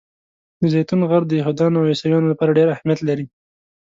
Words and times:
د 0.59 0.61
زیتون 0.73 1.01
غر 1.09 1.21
د 1.27 1.31
یهودانو 1.39 1.77
او 1.81 1.89
عیسویانو 1.93 2.31
لپاره 2.31 2.55
ډېر 2.57 2.67
اهمیت 2.75 2.99
لري. 3.09 3.25